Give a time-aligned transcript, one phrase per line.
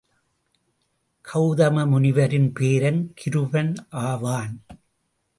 [1.27, 3.75] கவுதம முனிவரின் பேரன் கிருபன்
[3.89, 4.65] ஆவான்.